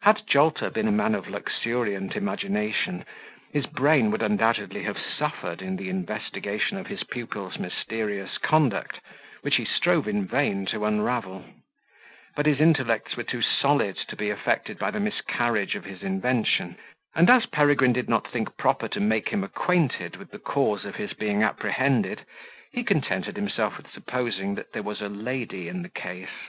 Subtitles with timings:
[0.00, 3.04] Had Jolter been a man of a luxuriant imagination,
[3.52, 9.00] his brain would undoubtedly have suffered in the investigation of his pupil's mysterious conduct,
[9.42, 11.44] which he strove in vain to unravel;
[12.34, 16.78] but his intellects were too solid to be affected by the miscarriage of his invention;
[17.14, 20.94] and, as Peregrine did not think proper to make him acquainted with the cause of
[20.96, 22.24] his being apprehended,
[22.72, 26.48] he contented himself with supposing that there was a lady in the case.